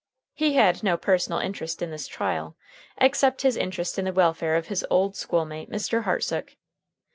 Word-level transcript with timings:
He 0.33 0.53
had 0.55 0.81
no 0.81 0.97
personal 0.97 1.37
interest 1.37 1.79
in 1.79 1.91
this 1.91 2.07
trial, 2.07 2.57
except 2.97 3.43
his 3.43 3.55
interest 3.55 3.99
in 3.99 4.05
the 4.05 4.11
welfare 4.11 4.55
of 4.55 4.65
his 4.65 4.83
old 4.89 5.15
schoolmate, 5.15 5.69
Mr. 5.69 6.05
Hartsook. 6.05 6.55